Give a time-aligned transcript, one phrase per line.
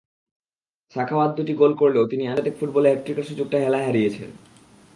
[0.95, 4.29] সাখাওয়াত দুটি গোল করলেও তিনি আন্তর্জাতিক ফুটবলে হ্যাটট্রিকের সুযোগটা হেলায় হারিয়েছেন।